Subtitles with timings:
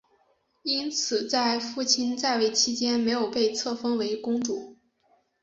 [0.63, 4.75] 因此在父亲在位期间没有被册封为公主。